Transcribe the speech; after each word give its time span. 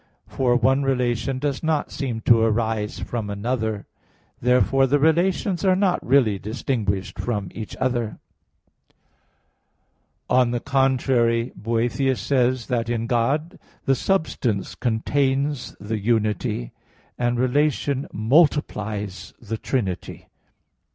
But 0.35 0.63
one 0.63 0.81
relation 0.81 1.37
does 1.37 1.61
not 1.61 1.91
seem 1.91 2.21
to 2.21 2.41
arise 2.41 2.97
from 2.97 3.29
another. 3.29 3.85
Therefore 4.41 4.87
the 4.87 4.97
relations 4.97 5.63
are 5.63 5.75
not 5.75 6.03
really 6.03 6.39
distinguished 6.39 7.19
from 7.19 7.49
each 7.53 7.75
other. 7.75 8.17
On 10.27 10.49
the 10.49 10.59
contrary, 10.59 11.51
Boethius 11.55 12.19
says 12.19 12.65
(De 12.65 12.69
Trin.) 12.69 12.77
that 12.79 12.89
in 12.89 13.05
God 13.05 13.59
"the 13.85 13.93
substance 13.93 14.73
contains 14.73 15.75
the 15.79 15.99
unity; 15.99 16.71
and 17.19 17.37
relation 17.39 18.07
multiplies 18.11 19.35
the 19.39 19.59
trinity." 19.59 20.29